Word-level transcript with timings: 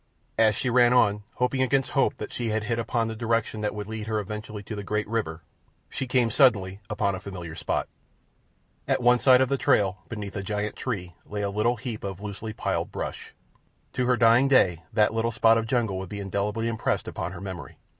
As 0.39 0.55
she 0.55 0.67
ran 0.67 0.93
on, 0.93 1.21
hoping 1.35 1.61
against 1.61 1.91
hope 1.91 2.15
that 2.17 2.33
she 2.33 2.49
had 2.49 2.63
hit 2.63 2.79
upon 2.79 3.07
the 3.07 3.15
direction 3.15 3.61
that 3.61 3.75
would 3.75 3.85
lead 3.85 4.07
her 4.07 4.17
eventually 4.19 4.63
to 4.63 4.75
the 4.75 4.81
great 4.81 5.07
river, 5.07 5.43
she 5.91 6.07
came 6.07 6.31
suddenly 6.31 6.79
upon 6.89 7.13
a 7.13 7.19
familiar 7.19 7.53
spot. 7.53 7.87
At 8.87 9.03
one 9.03 9.19
side 9.19 9.41
of 9.41 9.47
the 9.49 9.59
trail, 9.59 9.99
beneath 10.09 10.35
a 10.35 10.41
giant 10.41 10.75
tree, 10.75 11.13
lay 11.23 11.43
a 11.43 11.51
little 11.51 11.75
heap 11.75 12.03
of 12.03 12.19
loosely 12.19 12.51
piled 12.51 12.91
brush—to 12.91 14.07
her 14.07 14.17
dying 14.17 14.47
day 14.47 14.81
that 14.91 15.13
little 15.13 15.29
spot 15.31 15.59
of 15.59 15.67
jungle 15.67 15.99
would 15.99 16.09
be 16.09 16.19
indelibly 16.19 16.67
impressed 16.67 17.07
upon 17.07 17.33
her 17.33 17.39
memory. 17.39 17.77